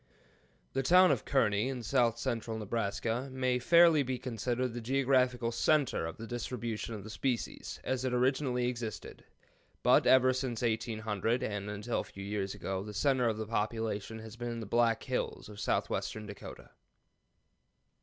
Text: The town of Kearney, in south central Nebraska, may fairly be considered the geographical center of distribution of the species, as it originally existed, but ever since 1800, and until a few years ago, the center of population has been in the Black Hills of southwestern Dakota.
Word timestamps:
The 0.73 0.81
town 0.81 1.11
of 1.11 1.25
Kearney, 1.25 1.69
in 1.69 1.83
south 1.83 2.17
central 2.17 2.57
Nebraska, 2.57 3.29
may 3.31 3.59
fairly 3.59 4.01
be 4.01 4.17
considered 4.17 4.69
the 4.73 4.81
geographical 4.81 5.51
center 5.51 6.07
of 6.07 6.17
distribution 6.27 6.95
of 6.95 7.03
the 7.03 7.09
species, 7.11 7.79
as 7.83 8.03
it 8.03 8.11
originally 8.11 8.65
existed, 8.67 9.23
but 9.83 10.07
ever 10.07 10.33
since 10.33 10.63
1800, 10.63 11.43
and 11.43 11.69
until 11.69 11.99
a 11.99 12.03
few 12.03 12.23
years 12.23 12.55
ago, 12.55 12.81
the 12.81 12.95
center 12.95 13.29
of 13.29 13.47
population 13.47 14.17
has 14.17 14.35
been 14.35 14.49
in 14.53 14.59
the 14.59 14.65
Black 14.65 15.03
Hills 15.03 15.47
of 15.49 15.59
southwestern 15.59 16.25
Dakota. 16.25 16.71